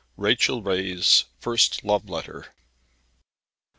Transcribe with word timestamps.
RACHEL 0.17 0.63
RAY'S 0.63 1.25
FIRST 1.37 1.83
LOVE 1.83 2.09
LETTER. 2.09 2.47